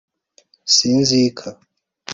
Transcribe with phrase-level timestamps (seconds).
[0.73, 1.47] Si inzika